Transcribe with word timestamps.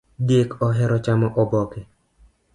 Diek 0.29 0.55
ohero 0.67 0.95
chamo 1.05 1.27
oboke 1.45 1.81